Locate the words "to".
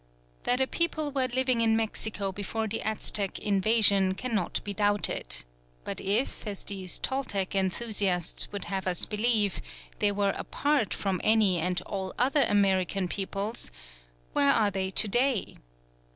14.89-15.07